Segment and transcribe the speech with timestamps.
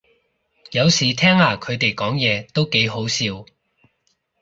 [0.71, 3.45] 有時聽下佢哋講嘢都幾好笑